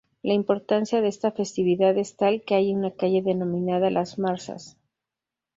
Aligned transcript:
La 0.23 0.33
importancia 0.33 0.99
de 0.99 1.07
esta 1.09 1.31
festividad 1.31 1.95
es 1.99 2.15
tal, 2.17 2.41
que 2.41 2.55
hay 2.55 2.73
una 2.73 2.89
calle 2.89 3.21
denominada 3.21 3.91
Las 3.91 4.17
Marzas. 4.17 4.75